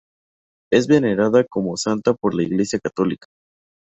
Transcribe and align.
Es 0.73 0.87
venerada 0.87 1.45
como 1.47 1.77
santa 1.77 2.15
por 2.15 2.33
la 2.33 2.41
Iglesia 2.41 2.79
Católica. 2.81 3.27